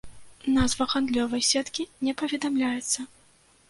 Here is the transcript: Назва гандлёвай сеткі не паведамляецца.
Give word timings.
Назва 0.55 0.87
гандлёвай 0.93 1.43
сеткі 1.51 1.89
не 2.09 2.19
паведамляецца. 2.23 3.11